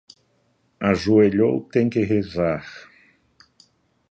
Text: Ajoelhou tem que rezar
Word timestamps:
Ajoelhou 0.89 1.55
tem 1.69 1.87
que 1.87 1.99
rezar 2.03 2.65